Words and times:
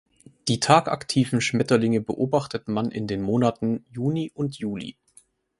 Die 0.47 0.59
tagaktiven 0.59 1.41
Schmetterlinge 1.41 2.01
beobachtet 2.01 2.67
man 2.67 2.89
in 2.89 3.05
den 3.05 3.21
Monaten 3.21 3.85
Juni 3.91 4.31
und 4.33 4.57
Juli. 4.57 4.97